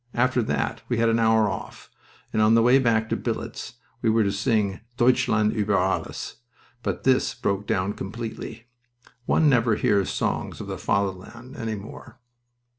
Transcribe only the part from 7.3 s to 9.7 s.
broke down completely. One